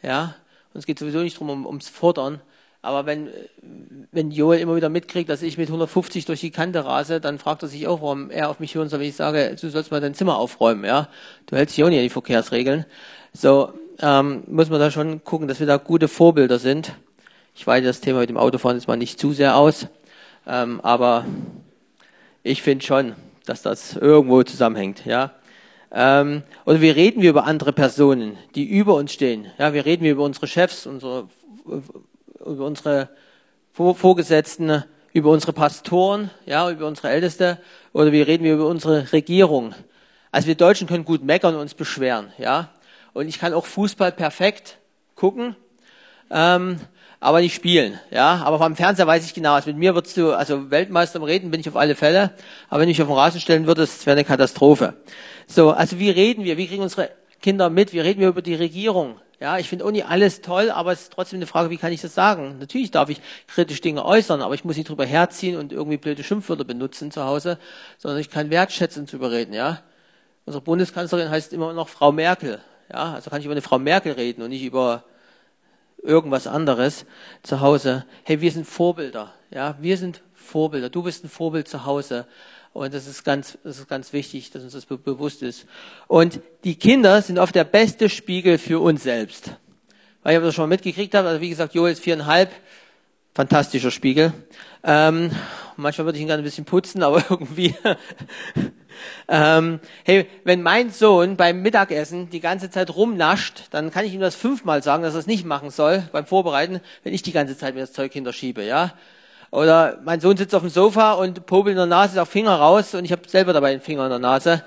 [0.02, 0.34] Ja,
[0.74, 2.42] und es geht sowieso nicht darum, um, ums Fordern.
[2.82, 3.30] Aber wenn,
[4.12, 7.62] wenn Joel immer wieder mitkriegt, dass ich mit 150 durch die Kante rase, dann fragt
[7.62, 10.00] er sich auch, warum er auf mich hören soll, wenn ich sage, du sollst mal
[10.00, 11.08] dein Zimmer aufräumen, ja.
[11.46, 12.84] Du hältst dich auch nicht an die Verkehrsregeln.
[13.32, 16.94] So, ähm, muss man da schon gucken, dass wir da gute Vorbilder sind.
[17.54, 19.88] Ich weite das Thema mit dem Autofahren jetzt mal nicht zu sehr aus.
[20.46, 21.24] Ähm, aber
[22.42, 23.14] ich finde schon,
[23.46, 25.32] dass das irgendwo zusammenhängt, ja.
[25.90, 29.46] Ähm, oder wie reden wir über andere Personen, die über uns stehen?
[29.58, 31.28] Ja, wie reden wir über unsere Chefs, unsere,
[31.64, 33.08] über unsere
[33.72, 37.58] Vorgesetzten, über unsere Pastoren, ja, über unsere Älteste,
[37.92, 39.74] oder wie reden wir über unsere Regierung?
[40.30, 42.68] Also wir Deutschen können gut meckern und uns beschweren, ja.
[43.18, 44.78] Und ich kann auch Fußball perfekt
[45.16, 45.56] gucken,
[46.30, 46.78] ähm,
[47.18, 48.44] aber nicht spielen, ja.
[48.44, 51.50] Aber vom Fernseher weiß ich genau, also mit mir würdest du, also Weltmeister im Reden
[51.50, 52.30] bin ich auf alle Fälle,
[52.68, 54.94] aber wenn ich auf den Rasen stellen würde, das wäre eine Katastrophe.
[55.48, 56.56] So, also wie reden wir?
[56.58, 57.10] Wie kriegen unsere
[57.42, 57.92] Kinder mit?
[57.92, 59.16] Wie reden wir über die Regierung?
[59.40, 62.00] Ja, ich finde nicht alles toll, aber es ist trotzdem eine Frage, wie kann ich
[62.00, 62.58] das sagen?
[62.60, 66.22] Natürlich darf ich kritisch Dinge äußern, aber ich muss nicht drüber herziehen und irgendwie blöde
[66.22, 67.58] Schimpfwörter benutzen zu Hause,
[67.98, 69.82] sondern ich kann wertschätzend drüber reden, ja.
[70.44, 72.60] Unsere Bundeskanzlerin heißt immer noch Frau Merkel,
[72.92, 73.14] ja.
[73.14, 75.04] Also kann ich über eine Frau Merkel reden und nicht über
[76.02, 77.04] irgendwas anderes
[77.42, 78.04] zu Hause.
[78.24, 79.76] Hey, wir sind Vorbilder, ja.
[79.80, 80.88] Wir sind Vorbilder.
[80.88, 82.26] Du bist ein Vorbild zu Hause.
[82.72, 85.66] Und das ist ganz, das ist ganz wichtig, dass uns das be bewusst ist.
[86.06, 89.52] Und die Kinder sind oft der beste Spiegel für uns selbst.
[90.22, 92.52] Weil ich das schon mal mitgekriegt habe, also wie gesagt, Joel ist viereinhalb,
[93.34, 94.32] fantastischer Spiegel.
[94.84, 95.30] Ähm,
[95.76, 97.74] manchmal würde ich ihn gerne ein bisschen putzen, aber irgendwie.
[99.28, 104.20] Ähm, hey, wenn mein Sohn beim Mittagessen die ganze Zeit rumnascht, dann kann ich ihm
[104.20, 107.56] das fünfmal sagen, dass er es nicht machen soll beim Vorbereiten, wenn ich die ganze
[107.56, 108.92] Zeit mir das Zeug hinterschiebe, ja.
[109.50, 112.94] Oder mein Sohn sitzt auf dem Sofa und popelt in der Nase, sagt Finger raus
[112.94, 114.62] und ich habe selber dabei einen Finger in der Nase.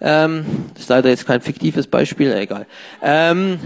[0.00, 2.66] Ähm, das ist leider jetzt kein fiktives Beispiel, egal.
[3.00, 3.60] Ähm,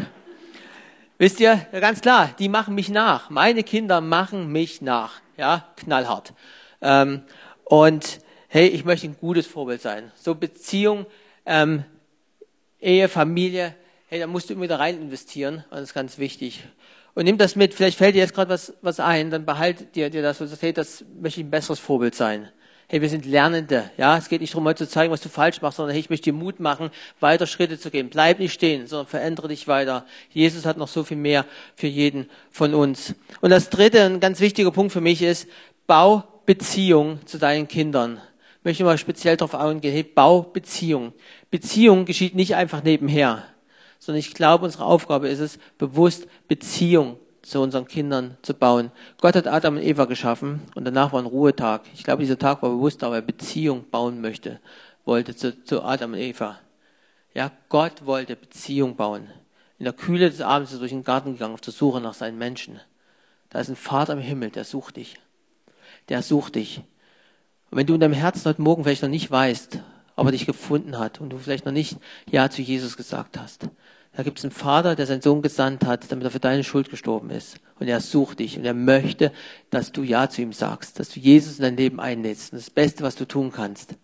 [1.16, 3.30] wisst ihr, ganz klar, die machen mich nach.
[3.30, 5.20] Meine Kinder machen mich nach.
[5.38, 6.34] Ja, knallhart.
[6.82, 7.22] Ähm,
[7.64, 10.10] und hey, ich möchte ein gutes Vorbild sein.
[10.14, 11.06] So Beziehung,
[11.46, 11.84] ähm,
[12.80, 13.74] Ehe, Familie,
[14.08, 15.64] hey, da musst du immer wieder rein investieren.
[15.70, 16.64] Und das ist ganz wichtig
[17.18, 17.74] und nimm das mit.
[17.74, 20.62] Vielleicht fällt dir jetzt gerade was, was ein, dann behalt dir, dir das und sagst,
[20.62, 22.48] hey, das möchte ich ein besseres Vorbild sein.
[22.86, 23.90] Hey, wir sind Lernende.
[23.96, 26.10] Ja, es geht nicht darum, heute zu zeigen, was du falsch machst, sondern hey, ich
[26.10, 28.08] möchte dir Mut machen, weiter Schritte zu gehen.
[28.08, 30.06] Bleib nicht stehen, sondern verändere dich weiter.
[30.30, 33.16] Jesus hat noch so viel mehr für jeden von uns.
[33.40, 35.48] Und das dritte, ein ganz wichtiger Punkt für mich ist,
[35.88, 38.20] bau Beziehung zu deinen Kindern.
[38.58, 41.12] Ich möchte mal speziell darauf eingehen, bau Beziehung.
[41.50, 43.44] Beziehung geschieht nicht einfach nebenher
[43.98, 48.90] sondern ich glaube, unsere Aufgabe ist es, bewusst Beziehung zu unseren Kindern zu bauen.
[49.20, 51.82] Gott hat Adam und Eva geschaffen und danach war ein Ruhetag.
[51.94, 54.60] Ich glaube, dieser Tag war bewusst, er Beziehung bauen möchte,
[55.04, 56.58] wollte zu, zu Adam und Eva.
[57.34, 59.28] Ja, Gott wollte Beziehung bauen.
[59.78, 62.14] In der Kühle des Abends ist er durch den Garten gegangen auf der Suche nach
[62.14, 62.80] seinen Menschen.
[63.50, 65.16] Da ist ein Vater im Himmel, der sucht dich.
[66.08, 66.82] Der sucht dich.
[67.70, 69.80] Und wenn du in deinem Herzen heute Morgen vielleicht noch nicht weißt,
[70.16, 71.98] ob er dich gefunden hat und du vielleicht noch nicht
[72.30, 73.68] Ja zu Jesus gesagt hast,
[74.16, 76.90] da gibt es einen Vater, der seinen Sohn gesandt hat, damit er für deine Schuld
[76.90, 77.58] gestorben ist.
[77.78, 79.30] Und er sucht dich und er möchte,
[79.70, 82.52] dass du Ja zu ihm sagst, dass du Jesus in dein Leben einlädst.
[82.52, 83.94] das ist das Beste, was du tun kannst.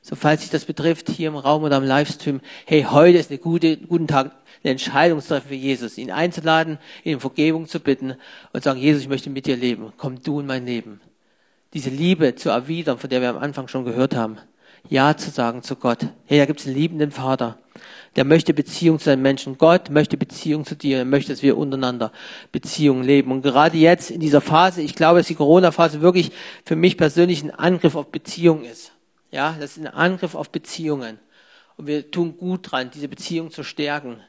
[0.00, 3.40] So, falls sich das betrifft, hier im Raum oder am Livestream, hey, heute ist ein
[3.40, 4.32] gute, guten Tag,
[4.64, 8.14] eine Entscheidung zu treffen für Jesus, ihn einzuladen, ihn um Vergebung zu bitten
[8.52, 9.92] und sagen, Jesus, ich möchte mit dir leben.
[9.98, 11.00] Komm du in mein Leben.
[11.74, 14.38] Diese Liebe zu erwidern, von der wir am Anfang schon gehört haben.
[14.88, 16.06] Ja zu sagen zu Gott.
[16.26, 17.58] Hey, da gibt es einen liebenden Vater
[18.16, 19.56] der möchte Beziehung zu seinen Menschen.
[19.56, 20.98] Gott möchte Beziehung zu dir.
[20.98, 22.12] Er möchte, dass wir untereinander
[22.50, 23.32] Beziehungen leben.
[23.32, 26.30] Und gerade jetzt in dieser Phase, ich glaube, dass die Corona-Phase wirklich
[26.64, 28.92] für mich persönlich ein Angriff auf Beziehung ist.
[29.30, 31.18] Ja, das ist ein Angriff auf Beziehungen.
[31.78, 34.20] Und wir tun gut dran, diese Beziehung zu stärken.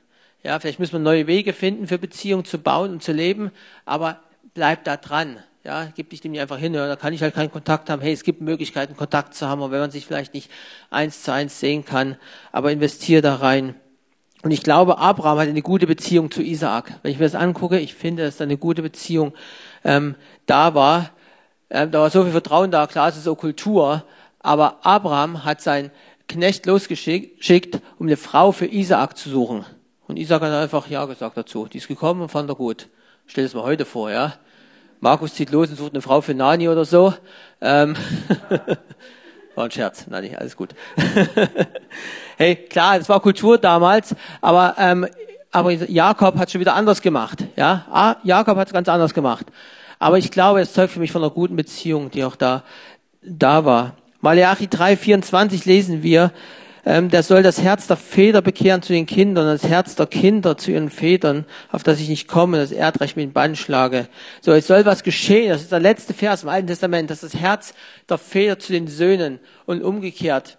[0.43, 3.51] Ja, vielleicht müssen wir neue Wege finden, für Beziehungen zu bauen und zu leben,
[3.85, 4.21] aber
[4.53, 5.39] bleib da dran.
[5.65, 8.01] Ja, gib dich dem nicht einfach hin, da kann ich halt keinen Kontakt haben.
[8.01, 10.51] Hey, es gibt Möglichkeiten, Kontakt zu haben, aber wenn man sich vielleicht nicht
[10.89, 12.17] eins zu eins sehen kann,
[12.51, 13.73] aber investiere da rein.
[14.41, 16.99] Und ich glaube, Abraham hat eine gute Beziehung zu Isaak.
[17.01, 19.31] Wenn ich mir das angucke, ich finde, dass da eine gute Beziehung
[19.85, 20.15] ähm,
[20.47, 21.11] da war.
[21.69, 24.03] Ähm, da war so viel Vertrauen da, klar, es ist so Kultur.
[24.39, 25.91] Aber Abraham hat seinen
[26.27, 29.63] Knecht losgeschickt, um eine Frau für Isaak zu suchen.
[30.09, 31.67] Und Isaak hat einfach Ja gesagt dazu.
[31.71, 32.89] Die ist gekommen und fand er gut.
[33.27, 34.33] Stell es mal heute vor, ja
[35.03, 37.13] Markus zieht los und sucht eine Frau für Nani oder so.
[37.59, 37.93] Ähm
[39.55, 40.69] war ein Scherz, Nani, alles gut.
[42.37, 45.05] hey, klar, das war Kultur damals, aber, ähm,
[45.51, 47.43] aber Jakob hat schon wieder anders gemacht.
[47.57, 49.45] Ja, ah, Jakob hat es ganz anders gemacht.
[49.99, 52.63] Aber ich glaube, es zeugt für mich von einer guten Beziehung, die auch da,
[53.21, 53.97] da war.
[54.21, 56.31] Malachi 3, 24 lesen wir,
[56.85, 60.57] ähm, der soll das Herz der Väter bekehren zu den Kindern, das Herz der Kinder
[60.57, 64.07] zu ihren Vätern, auf das ich nicht komme, das Erdrecht mit den Bann schlage.
[64.41, 65.49] So, es soll was geschehen.
[65.49, 67.73] Das ist der letzte Vers im Alten Testament, dass das Herz
[68.09, 70.57] der Väter zu den Söhnen und umgekehrt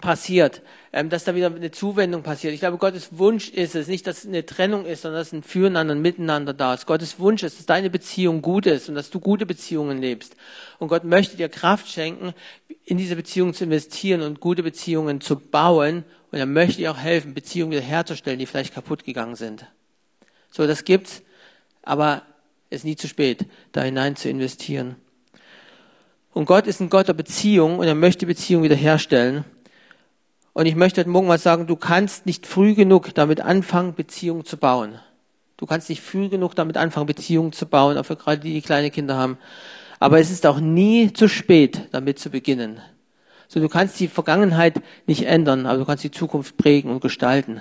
[0.00, 2.54] passiert, ähm, dass da wieder eine Zuwendung passiert.
[2.54, 5.42] Ich glaube, Gottes Wunsch ist es, nicht, dass es eine Trennung ist, sondern dass ein
[5.42, 6.86] Füreinander und Miteinander da ist.
[6.86, 10.36] Gottes Wunsch ist, dass deine Beziehung gut ist und dass du gute Beziehungen lebst.
[10.78, 12.32] Und Gott möchte dir Kraft schenken,
[12.84, 16.04] in diese Beziehung zu investieren und gute Beziehungen zu bauen.
[16.30, 19.66] Und er möchte dir auch helfen, Beziehungen wiederherzustellen, die vielleicht kaputt gegangen sind.
[20.50, 21.22] So, das gibt's,
[21.82, 22.22] aber
[22.70, 24.96] es ist nie zu spät, da hinein zu investieren.
[26.32, 29.44] Und Gott ist ein Gott der Beziehung und er möchte Beziehung wiederherstellen.
[30.58, 34.44] Und ich möchte heute Morgen mal sagen, du kannst nicht früh genug damit anfangen, Beziehungen
[34.44, 34.98] zu bauen.
[35.56, 38.60] Du kannst nicht früh genug damit anfangen, Beziehungen zu bauen, auch für gerade die, die
[38.60, 39.38] kleine Kinder haben.
[40.00, 42.80] Aber es ist auch nie zu spät, damit zu beginnen.
[43.46, 47.60] So, du kannst die Vergangenheit nicht ändern, aber du kannst die Zukunft prägen und gestalten.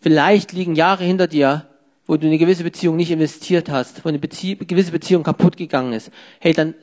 [0.00, 1.68] Vielleicht liegen Jahre hinter dir,
[2.08, 5.92] wo du eine gewisse Beziehung nicht investiert hast, wo eine Bezie gewisse Beziehung kaputt gegangen
[5.92, 6.10] ist.
[6.40, 6.74] Hey, dann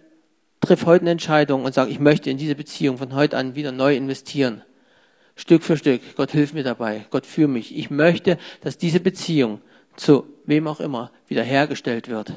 [0.61, 3.73] triff heute eine Entscheidung und sag, ich möchte in diese Beziehung von heute an wieder
[3.73, 4.61] neu investieren.
[5.39, 6.01] Stück für Stück.
[6.17, 7.05] Gott hilf mir dabei.
[7.11, 7.75] Gott führe mich.
[7.75, 9.61] Ich möchte, dass diese Beziehung
[9.95, 12.33] zu wem auch immer wiederhergestellt wird.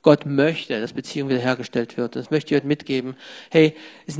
[0.00, 2.16] Gott möchte, dass Beziehung wiederhergestellt wird.
[2.16, 3.16] Das möchte ich heute mitgeben.
[3.50, 3.74] Hey,
[4.06, 4.18] es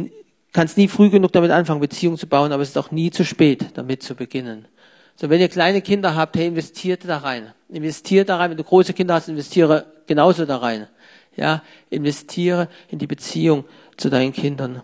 [0.52, 3.24] kannst nie früh genug damit anfangen, Beziehungen zu bauen, aber es ist auch nie zu
[3.24, 4.68] spät, damit zu beginnen.
[5.16, 7.54] So, wenn ihr kleine Kinder habt, hey, investiert da rein.
[7.70, 8.50] Investiert da rein.
[8.50, 10.86] Wenn du große Kinder hast, investiere genauso da rein.
[11.34, 13.64] Ja, investiere in die Beziehung
[13.96, 14.82] zu deinen Kindern.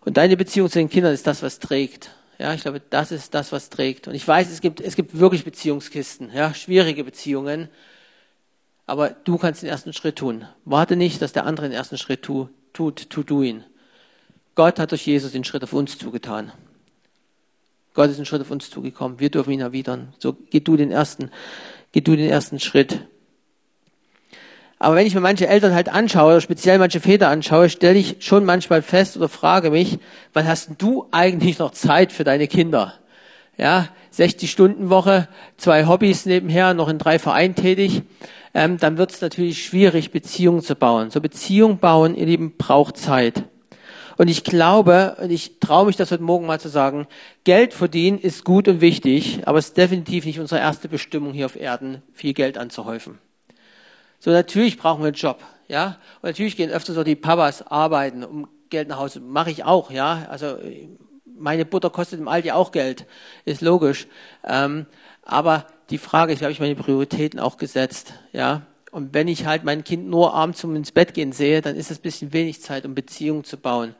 [0.00, 2.10] Und deine Beziehung zu den Kindern ist das, was trägt.
[2.38, 4.06] Ja, ich glaube, das ist das, was trägt.
[4.06, 7.68] Und ich weiß, es gibt, es gibt wirklich Beziehungskisten, ja, schwierige Beziehungen.
[8.86, 10.46] Aber du kannst den ersten Schritt tun.
[10.64, 13.64] Warte nicht, dass der andere den ersten Schritt tu, tut, tu du ihn.
[14.54, 16.52] Gott hat durch Jesus den Schritt auf uns zugetan.
[17.94, 19.18] Gott ist den Schritt auf uns zugekommen.
[19.18, 20.14] Wir dürfen ihn erwidern.
[20.18, 21.30] So, geh du den ersten,
[21.92, 23.00] geh du den ersten Schritt.
[24.78, 28.16] Aber wenn ich mir manche Eltern halt anschaue, oder speziell manche Väter anschaue, stelle ich
[28.20, 29.98] schon manchmal fest oder frage mich,
[30.32, 32.94] wann hast du eigentlich noch Zeit für deine Kinder?
[33.56, 38.02] Ja, 60 Stunden Woche, zwei Hobbys nebenher, noch in drei Vereinen tätig.
[38.54, 41.10] Ähm, dann wird es natürlich schwierig, Beziehungen zu bauen.
[41.10, 43.42] So Beziehung bauen, ihr Lieben, braucht Zeit.
[44.16, 47.06] Und ich glaube, und ich traue mich das heute Morgen mal zu sagen,
[47.44, 51.46] Geld verdienen ist gut und wichtig, aber es ist definitiv nicht unsere erste Bestimmung hier
[51.46, 53.18] auf Erden, viel Geld anzuhäufen.
[54.18, 55.98] So, natürlich brauchen wir einen Job, ja.
[56.22, 59.20] Und natürlich gehen öfter so die Papas arbeiten, um Geld nach Hause.
[59.20, 60.26] Mache ich auch, ja.
[60.28, 60.58] Also,
[61.24, 63.06] meine Butter kostet im Aldi auch Geld.
[63.44, 64.06] Ist logisch.
[64.44, 64.86] Ähm,
[65.22, 68.62] aber die Frage ist, wie habe ich meine Prioritäten auch gesetzt, ja.
[68.90, 71.90] Und wenn ich halt mein Kind nur abends um ins Bett gehen sehe, dann ist
[71.90, 73.94] das ein bisschen wenig Zeit, um Beziehungen zu bauen.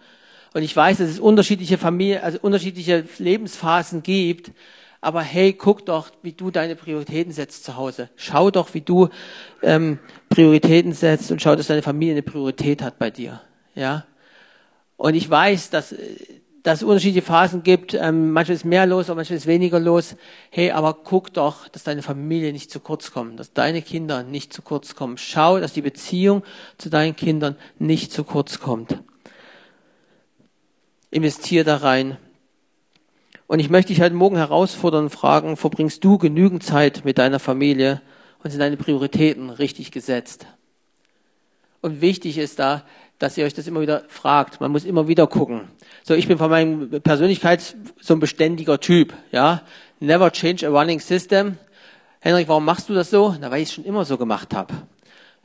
[0.54, 4.52] Und ich weiß, dass es unterschiedliche Familien, also unterschiedliche Lebensphasen gibt.
[5.00, 8.10] Aber hey, guck doch, wie du deine Prioritäten setzt zu Hause.
[8.16, 9.08] Schau doch, wie du
[9.62, 13.40] ähm, Prioritäten setzt und schau, dass deine Familie eine Priorität hat bei dir.
[13.74, 14.06] Ja.
[14.96, 15.94] Und ich weiß, dass
[16.68, 17.94] dass es unterschiedliche Phasen gibt.
[17.94, 20.16] Ähm, manchmal ist mehr los, manchmal ist weniger los.
[20.50, 24.52] Hey, aber guck doch, dass deine Familie nicht zu kurz kommt, dass deine Kinder nicht
[24.52, 25.16] zu kurz kommen.
[25.16, 26.42] Schau, dass die Beziehung
[26.76, 28.98] zu deinen Kindern nicht zu kurz kommt.
[31.10, 32.18] Investier da rein.
[33.48, 37.38] Und ich möchte dich heute Morgen herausfordern und fragen, verbringst du genügend Zeit mit deiner
[37.38, 38.02] Familie
[38.44, 40.46] und sind deine Prioritäten richtig gesetzt?
[41.80, 42.82] Und wichtig ist da,
[43.18, 44.60] dass ihr euch das immer wieder fragt.
[44.60, 45.62] Man muss immer wieder gucken.
[46.04, 49.62] So, ich bin von meinem Persönlichkeit so ein beständiger Typ, ja.
[49.98, 51.56] Never change a running system.
[52.20, 53.34] Henrik, warum machst du das so?
[53.40, 54.74] Na, weil ich es schon immer so gemacht habe.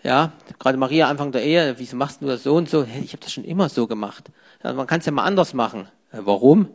[0.04, 2.84] Ja, gerade Maria Anfang der Ehe, wieso machst du das so und so?
[2.84, 4.26] Hey, ich habe das schon immer so gemacht.
[4.62, 5.88] Ja, man kann es ja mal anders machen.
[6.12, 6.68] Warum?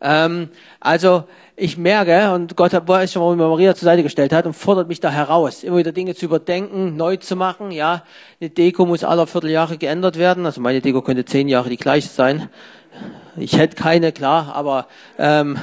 [0.00, 0.48] Ähm,
[0.80, 1.24] also
[1.56, 4.52] ich merke, und Gott hat, weiß schon, warum er Maria zur Seite gestellt hat und
[4.52, 7.70] fordert mich da heraus, immer wieder Dinge zu überdenken, neu zu machen.
[7.70, 8.02] Ja,
[8.40, 10.44] eine Deko muss alle Vierteljahre geändert werden.
[10.44, 12.48] Also meine Deko könnte zehn Jahre die gleiche sein.
[13.36, 14.86] Ich hätte keine, klar, aber
[15.18, 15.58] ähm,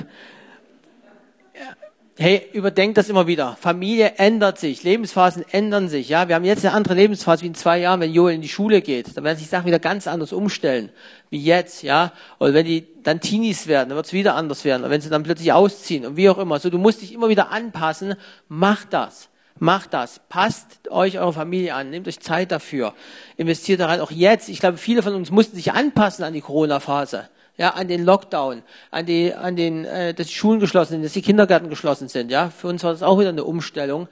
[2.15, 3.57] Hey, überdenkt das immer wieder.
[3.59, 6.09] Familie ändert sich, Lebensphasen ändern sich.
[6.09, 8.49] Ja, wir haben jetzt eine andere Lebensphase wie in zwei Jahren, wenn Joel in die
[8.49, 9.17] Schule geht.
[9.17, 10.91] Dann werden sich Sachen wieder ganz anders umstellen
[11.31, 11.81] wie jetzt.
[11.81, 14.83] Ja, oder wenn die dann Teenies werden, dann wird es wieder anders werden.
[14.83, 16.59] Und wenn sie dann plötzlich ausziehen und wie auch immer.
[16.59, 18.15] So, du musst dich immer wieder anpassen.
[18.47, 19.29] Mach das.
[19.59, 20.19] Macht das.
[20.29, 21.89] Passt euch eure Familie an.
[21.89, 22.93] Nehmt euch Zeit dafür.
[23.37, 24.49] Investiert daran auch jetzt.
[24.49, 27.29] Ich glaube, viele von uns mussten sich anpassen an die Corona-Phase.
[27.55, 31.13] Ja, an den Lockdown, an die, an den, äh, dass die Schulen geschlossen sind, dass
[31.13, 32.31] die Kindergärten geschlossen sind.
[32.31, 34.07] Ja, für uns war das auch wieder eine Umstellung.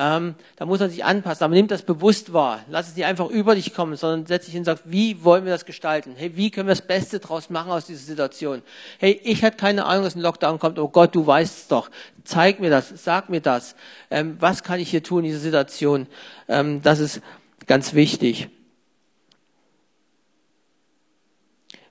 [0.00, 2.60] Ähm, da muss man sich anpassen, aber nimmt das bewusst wahr.
[2.70, 5.44] Lass es nicht einfach über dich kommen, sondern setz dich hin und sag, wie wollen
[5.44, 6.14] wir das gestalten?
[6.16, 8.62] Hey, wie können wir das Beste draus machen aus dieser Situation?
[8.98, 10.78] Hey, ich hatte keine Ahnung, dass ein Lockdown kommt.
[10.78, 11.90] Oh Gott, du weißt es doch.
[12.22, 13.74] Zeig mir das, sag mir das.
[14.08, 16.06] Ähm, was kann ich hier tun in dieser Situation?
[16.46, 17.20] Ähm, das ist
[17.66, 18.48] ganz wichtig.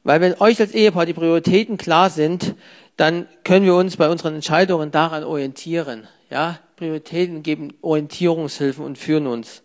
[0.03, 2.55] Weil wenn euch als Ehepaar die Prioritäten klar sind,
[2.95, 6.07] dann können wir uns bei unseren Entscheidungen daran orientieren.
[6.29, 9.63] Ja, Prioritäten geben Orientierungshilfen und führen uns.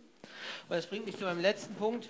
[0.68, 2.08] Und das bringt mich zu meinem letzten Punkt.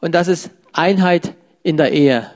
[0.00, 2.28] Und das ist Einheit in der Ehe.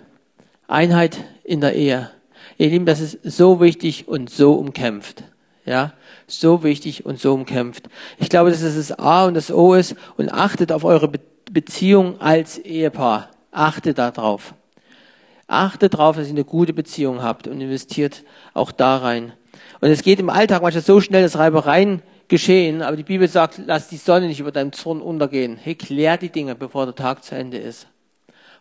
[0.69, 2.13] Einheit in der Ehe.
[2.59, 5.25] Ihr Lieben, das ist so wichtig und so umkämpft.
[5.65, 5.95] Ja,
[6.29, 7.89] so wichtig und so umkämpft.
[8.19, 11.11] Ich glaube, dass es das A und das O ist und achtet auf eure
[11.51, 13.31] Beziehung als Ehepaar.
[13.51, 14.55] Achtet darauf.
[15.49, 18.23] Achtet darauf, dass ihr eine gute Beziehung habt und investiert
[18.55, 19.33] auch da rein.
[19.81, 23.61] Und es geht im Alltag manchmal so schnell, dass Reibereien geschehen, aber die Bibel sagt,
[23.65, 25.57] lass die Sonne nicht über deinem Zorn untergehen.
[25.57, 27.87] Hey, klär die Dinge, bevor der Tag zu Ende ist.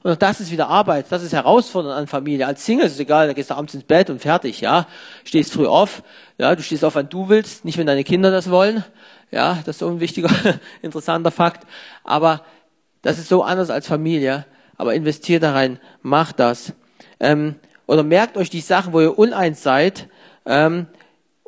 [0.03, 2.45] Und auch das ist wieder Arbeit, das ist herausfordernd an Familie.
[2.45, 4.88] Als Single ist es egal, da gehst du abends ins Bett und fertig, ja.
[5.25, 6.03] Stehst früh auf,
[6.38, 8.84] ja, du stehst auf, wann du willst, nicht wenn deine Kinder das wollen.
[9.32, 10.30] Ja, das ist so ein wichtiger,
[10.82, 11.67] interessanter Fakt.
[12.03, 12.43] Aber
[13.01, 14.45] das ist so anders als Familie.
[14.77, 16.73] Aber investiert da rein, macht das.
[17.19, 17.56] Ähm,
[17.88, 20.08] oder merkt euch die Sachen, wo ihr uneins seid,
[20.45, 20.88] ähm,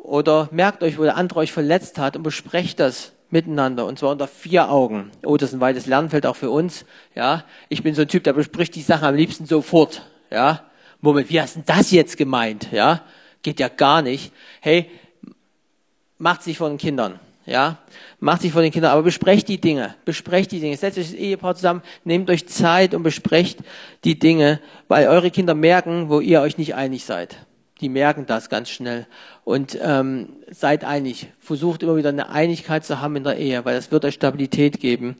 [0.03, 4.11] oder merkt euch, wo der andere euch verletzt hat und besprecht das miteinander und zwar
[4.11, 5.11] unter vier Augen.
[5.23, 6.85] Oh, das ist ein weites Lernfeld auch für uns.
[7.15, 10.07] Ja, ich bin so ein Typ, der bespricht die Sachen am liebsten sofort.
[10.31, 10.63] Ja,
[11.01, 12.71] Moment, wie hast du das jetzt gemeint?
[12.71, 13.03] Ja,
[13.43, 14.33] geht ja gar nicht.
[14.61, 14.89] Hey,
[16.17, 17.19] macht sich von den Kindern.
[17.45, 17.77] Ja,
[18.19, 20.77] macht sich von den Kindern, aber besprecht die Dinge, besprecht die Dinge.
[20.77, 23.59] Setzt euch das Ehepaar zusammen, nehmt euch Zeit und besprecht
[24.03, 27.37] die Dinge, weil eure Kinder merken, wo ihr euch nicht einig seid
[27.81, 29.07] die merken das ganz schnell.
[29.43, 31.27] Und ähm, seid einig.
[31.39, 34.79] Versucht immer wieder eine Einigkeit zu haben in der Ehe, weil das wird euch Stabilität
[34.79, 35.15] geben.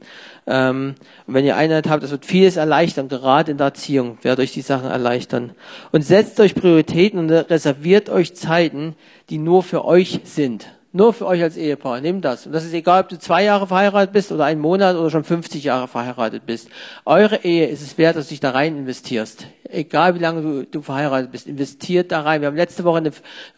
[0.45, 0.95] Ähm,
[1.26, 4.52] und wenn ihr Einheit habt, das wird vieles erleichtern, gerade in der Erziehung, wird euch
[4.52, 5.52] die Sachen erleichtern.
[5.91, 8.95] Und setzt euch Prioritäten und reserviert euch Zeiten,
[9.30, 10.67] die nur für euch sind.
[10.91, 12.02] Nur für euch als Ehepaar.
[12.02, 12.47] Nehmt das.
[12.47, 15.23] Und das ist egal, ob du zwei Jahre verheiratet bist oder einen Monat oder schon
[15.23, 16.69] 50 Jahre verheiratet bist.
[17.06, 19.45] Eure Ehe ist es wert, dass du dich da rein investierst.
[19.65, 22.41] Egal wie lange du, du verheiratet bist, investiert da rein.
[22.41, 23.12] Wir haben letzte Woche eine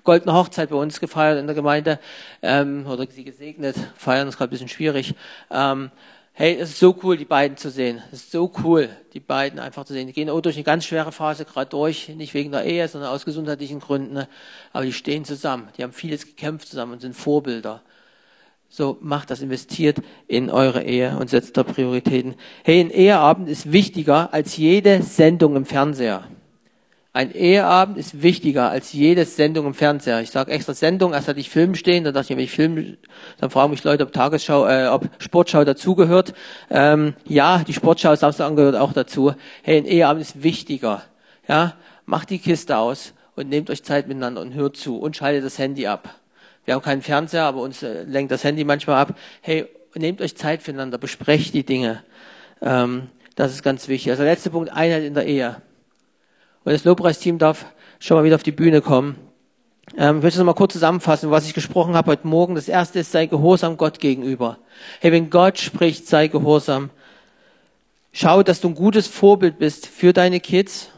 [0.03, 1.99] goldene Hochzeit bei uns gefeiert in der Gemeinde
[2.41, 3.77] ähm, oder sie gesegnet.
[3.95, 5.15] Feiern ist gerade ein bisschen schwierig.
[5.49, 5.89] Ähm,
[6.33, 8.01] hey, es ist so cool, die beiden zu sehen.
[8.11, 10.07] Es ist so cool, die beiden einfach zu sehen.
[10.07, 13.11] Die gehen auch durch eine ganz schwere Phase gerade durch, nicht wegen der Ehe, sondern
[13.11, 14.25] aus gesundheitlichen Gründen.
[14.73, 15.69] Aber die stehen zusammen.
[15.77, 17.81] Die haben vieles gekämpft zusammen und sind Vorbilder.
[18.69, 22.35] So, macht das, investiert in eure Ehe und setzt da Prioritäten.
[22.63, 26.23] Hey, ein Eheabend ist wichtiger als jede Sendung im Fernseher.
[27.13, 30.21] Ein Eheabend ist wichtiger als jede Sendung im Fernseher.
[30.21, 32.97] Ich sage extra Sendung, erst hatte ich Film stehen, dann dachte ich, wenn ich Film,
[33.37, 36.33] dann fragen mich Leute, ob Tagesschau, äh, ob Sportschau dazugehört.
[36.69, 39.33] Ähm, ja, die Sportschau Samstag gehört auch dazu.
[39.61, 41.03] Hey, ein Eheabend ist wichtiger.
[41.49, 41.73] Ja,
[42.05, 45.59] macht die Kiste aus und nehmt euch Zeit miteinander und hört zu und schaltet das
[45.59, 46.15] Handy ab.
[46.63, 49.17] Wir haben keinen Fernseher, aber uns äh, lenkt das Handy manchmal ab.
[49.41, 52.03] Hey, nehmt euch Zeit füreinander, besprecht die Dinge.
[52.61, 54.11] Ähm, das ist ganz wichtig.
[54.11, 55.61] Also der letzte Punkt, Einheit in der Ehe.
[56.63, 57.65] Und das Lobpreisteam darf
[57.99, 59.15] schon mal wieder auf die Bühne kommen.
[59.97, 62.55] Ähm, ich möchte es mal kurz zusammenfassen, was ich gesprochen habe heute Morgen.
[62.55, 64.57] Das erste ist, sei gehorsam Gott gegenüber.
[64.99, 66.91] Hey, wenn Gott spricht, sei gehorsam.
[68.13, 70.89] Schau, dass du ein gutes Vorbild bist für deine Kids.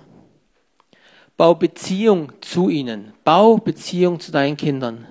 [1.37, 3.13] Bau Beziehung zu ihnen.
[3.23, 5.07] Bau Beziehung zu deinen Kindern.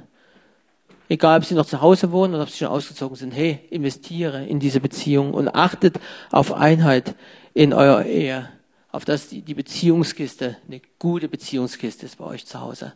[1.09, 3.33] Egal, ob sie noch zu Hause wohnen oder ob sie schon ausgezogen sind.
[3.33, 5.99] Hey, investiere in diese Beziehung und achtet
[6.31, 7.15] auf Einheit
[7.55, 8.49] in eurer Ehe
[8.93, 12.93] auf dass die Beziehungskiste eine gute Beziehungskiste ist bei euch zu Hause.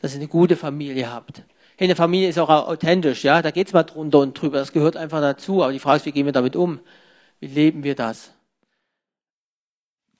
[0.00, 1.42] Dass ihr eine gute Familie habt.
[1.76, 3.42] Hey, eine Familie ist auch authentisch, ja.
[3.42, 4.58] Da geht's mal drunter und drüber.
[4.58, 5.62] Das gehört einfach dazu.
[5.62, 6.80] Aber die Frage ist, wie gehen wir damit um?
[7.38, 8.32] Wie leben wir das?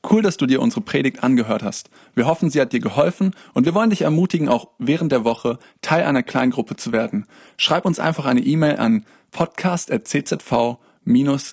[0.09, 1.89] Cool, dass du dir unsere Predigt angehört hast.
[2.15, 5.59] Wir hoffen, sie hat dir geholfen und wir wollen dich ermutigen, auch während der Woche
[5.81, 7.27] Teil einer Kleingruppe zu werden.
[7.57, 10.79] Schreib uns einfach eine E-Mail an podcast.czv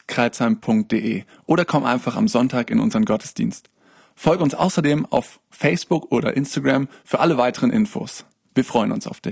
[0.07, 3.69] kreuzheim.de oder komm einfach am Sonntag in unseren Gottesdienst.
[4.15, 8.25] Folge uns außerdem auf Facebook oder Instagram für alle weiteren Infos.
[8.53, 9.31] Wir freuen uns auf dich.